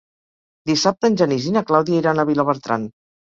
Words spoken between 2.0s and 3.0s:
iran a Vilabertran.